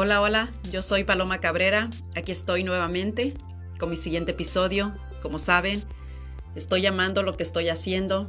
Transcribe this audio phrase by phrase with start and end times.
[0.00, 3.34] Hola, hola, yo soy Paloma Cabrera, aquí estoy nuevamente
[3.80, 4.96] con mi siguiente episodio.
[5.20, 5.82] Como saben,
[6.54, 8.28] estoy llamando lo que estoy haciendo,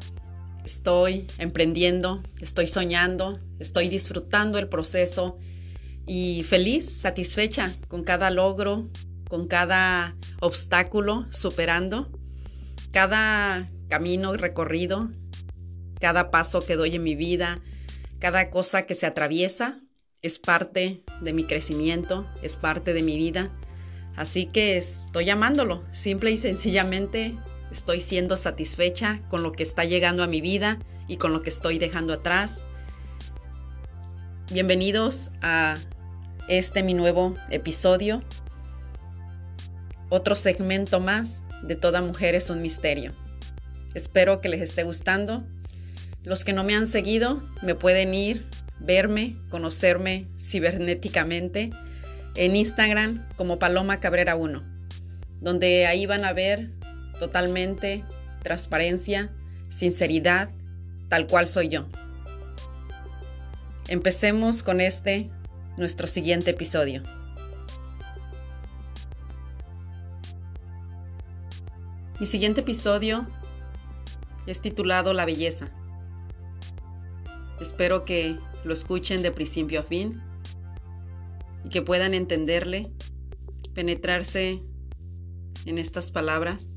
[0.65, 5.37] estoy emprendiendo, estoy soñando, estoy disfrutando el proceso
[6.07, 8.89] y feliz, satisfecha con cada logro,
[9.29, 12.09] con cada obstáculo superando,
[12.91, 15.11] cada camino recorrido,
[15.99, 17.61] cada paso que doy en mi vida,
[18.17, 19.83] cada cosa que se atraviesa
[20.21, 23.49] es parte de mi crecimiento, es parte de mi vida.
[24.15, 27.35] Así que estoy llamándolo, simple y sencillamente
[27.71, 31.49] estoy siendo satisfecha con lo que está llegando a mi vida y con lo que
[31.49, 32.59] estoy dejando atrás.
[34.51, 35.75] Bienvenidos a
[36.49, 38.23] este mi nuevo episodio,
[40.09, 43.13] otro segmento más de Toda Mujer es un Misterio.
[43.93, 45.43] Espero que les esté gustando.
[46.23, 48.47] Los que no me han seguido me pueden ir
[48.79, 51.71] verme, conocerme cibernéticamente
[52.35, 54.63] en Instagram como Paloma Cabrera 1,
[55.41, 56.71] donde ahí van a ver
[57.19, 58.03] totalmente
[58.43, 59.31] transparencia,
[59.69, 60.49] sinceridad,
[61.09, 61.87] tal cual soy yo.
[63.87, 65.29] Empecemos con este,
[65.77, 67.03] nuestro siguiente episodio.
[72.19, 73.25] Mi siguiente episodio
[74.45, 75.69] es titulado La belleza.
[77.59, 80.21] Espero que lo escuchen de principio a fin
[81.63, 82.91] y que puedan entenderle,
[83.73, 84.63] penetrarse
[85.65, 86.75] en estas palabras,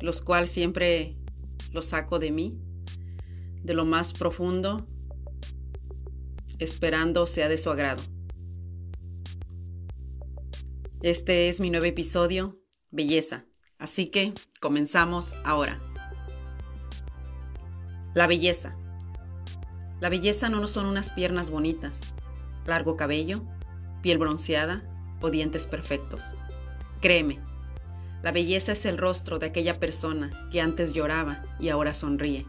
[0.00, 1.16] los cuales siempre
[1.72, 2.58] los saco de mí,
[3.62, 4.86] de lo más profundo,
[6.58, 8.02] esperando sea de su agrado.
[11.02, 13.46] Este es mi nuevo episodio, Belleza,
[13.78, 15.80] así que comenzamos ahora.
[18.14, 18.76] La belleza.
[20.00, 21.92] La belleza no son unas piernas bonitas,
[22.64, 23.42] largo cabello,
[24.00, 24.82] piel bronceada
[25.20, 26.22] o dientes perfectos.
[27.02, 27.38] Créeme,
[28.22, 32.46] la belleza es el rostro de aquella persona que antes lloraba y ahora sonríe.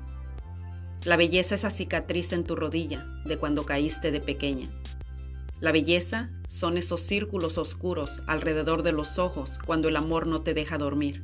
[1.04, 4.70] La belleza es esa cicatriz en tu rodilla de cuando caíste de pequeña.
[5.60, 10.54] La belleza son esos círculos oscuros alrededor de los ojos cuando el amor no te
[10.54, 11.22] deja dormir.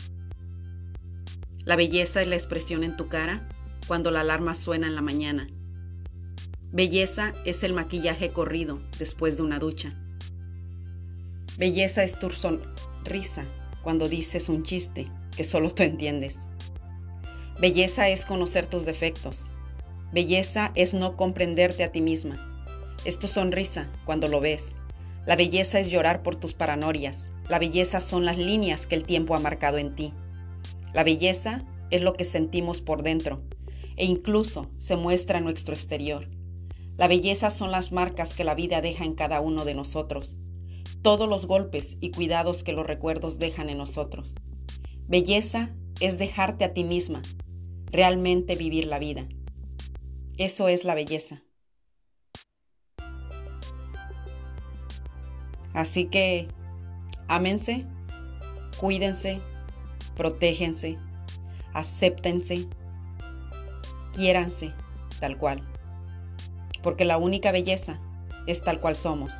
[1.63, 3.47] La belleza es la expresión en tu cara
[3.87, 5.47] cuando la alarma suena en la mañana
[6.77, 9.95] Belleza es el maquillaje corrido después de una ducha.
[11.57, 13.45] Belleza es tu sonrisa
[13.81, 16.35] cuando dices un chiste que solo tú entiendes.
[17.59, 19.49] Belleza es conocer tus defectos.
[20.13, 22.37] Belleza es no comprenderte a ti misma.
[23.05, 24.75] Es tu sonrisa cuando lo ves.
[25.25, 27.31] La belleza es llorar por tus paranorias.
[27.49, 30.13] La belleza son las líneas que el tiempo ha marcado en ti.
[30.93, 33.41] La belleza es lo que sentimos por dentro
[33.95, 36.36] e incluso se muestra en nuestro exterior.
[36.97, 40.39] La belleza son las marcas que la vida deja en cada uno de nosotros,
[41.03, 44.33] todos los golpes y cuidados que los recuerdos dejan en nosotros.
[45.07, 45.69] Belleza
[45.99, 47.21] es dejarte a ti misma,
[47.91, 49.27] realmente vivir la vida.
[50.39, 51.43] Eso es la belleza.
[55.73, 56.47] Así que,
[57.27, 57.85] ámense,
[58.79, 59.39] cuídense,
[60.15, 60.97] protéjense,
[61.75, 62.67] acéptense,
[64.13, 64.73] quiéranse
[65.19, 65.76] tal cual
[66.81, 67.99] porque la única belleza
[68.45, 69.33] es tal cual somos.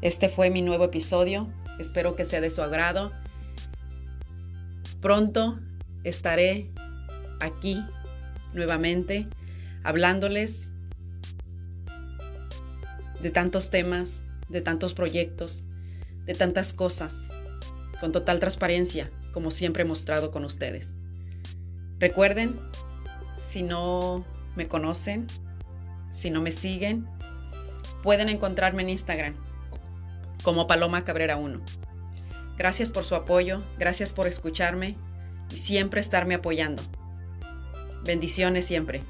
[0.00, 1.48] Este fue mi nuevo episodio,
[1.78, 3.12] espero que sea de su agrado.
[5.00, 5.60] Pronto
[6.04, 6.70] estaré
[7.40, 7.84] aquí
[8.52, 9.28] nuevamente
[9.84, 10.68] hablándoles
[13.20, 15.64] de tantos temas, de tantos proyectos,
[16.24, 17.14] de tantas cosas,
[18.00, 20.88] con total transparencia, como siempre he mostrado con ustedes.
[21.98, 22.58] Recuerden,
[23.34, 24.24] si no
[24.56, 25.26] me conocen,
[26.10, 27.08] si no me siguen,
[28.02, 29.34] pueden encontrarme en Instagram
[30.42, 31.60] como Paloma Cabrera 1.
[32.56, 34.96] Gracias por su apoyo, gracias por escucharme
[35.50, 36.82] y siempre estarme apoyando.
[38.04, 39.02] Bendiciones siempre.